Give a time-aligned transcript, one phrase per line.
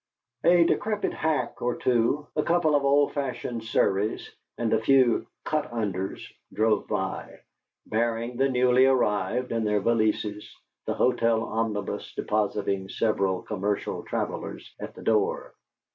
[0.43, 5.69] A decrepit hack or two, a couple of old fashioned surreys, and a few "cut
[5.69, 7.41] unders" drove by,
[7.85, 10.51] bearing the newly arrived and their valises,
[10.87, 15.53] the hotel omnibus depositing several commercial travellers at the door.